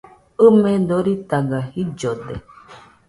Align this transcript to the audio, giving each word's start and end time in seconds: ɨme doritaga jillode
ɨme 0.45 0.71
doritaga 0.87 1.59
jillode 1.73 2.35